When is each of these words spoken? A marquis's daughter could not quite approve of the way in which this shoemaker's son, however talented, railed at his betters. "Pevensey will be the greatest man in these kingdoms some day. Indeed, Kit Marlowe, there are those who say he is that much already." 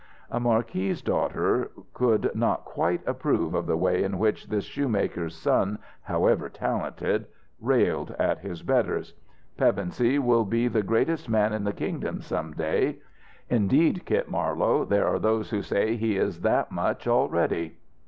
A 0.31 0.39
marquis's 0.39 0.99
daughter 1.03 1.69
could 1.93 2.31
not 2.33 2.65
quite 2.65 3.01
approve 3.07 3.53
of 3.53 3.67
the 3.67 3.77
way 3.77 4.01
in 4.03 4.17
which 4.17 4.47
this 4.49 4.63
shoemaker's 4.63 5.35
son, 5.35 5.77
however 6.01 6.49
talented, 6.49 7.27
railed 7.59 8.15
at 8.17 8.39
his 8.39 8.63
betters. 8.63 9.13
"Pevensey 9.57 10.17
will 10.17 10.43
be 10.43 10.67
the 10.67 10.81
greatest 10.81 11.29
man 11.29 11.53
in 11.53 11.65
these 11.65 11.75
kingdoms 11.75 12.25
some 12.25 12.53
day. 12.53 12.97
Indeed, 13.47 14.01
Kit 14.07 14.27
Marlowe, 14.27 14.85
there 14.85 15.07
are 15.07 15.19
those 15.19 15.51
who 15.51 15.61
say 15.61 15.95
he 15.95 16.17
is 16.17 16.41
that 16.41 16.71
much 16.71 17.07
already." 17.07 17.77